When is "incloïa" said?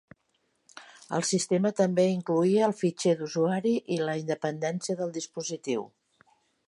2.13-2.63